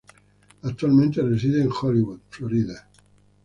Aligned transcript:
Actualmente 0.63 1.21
reside 1.21 1.61
en 1.61 1.69
Hollywood, 1.79 2.21
Florida. 2.31 2.87